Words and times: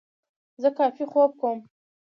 زه 0.61 0.69
کافي 0.79 1.05
خوب 1.11 1.31
کوم. 1.41 1.57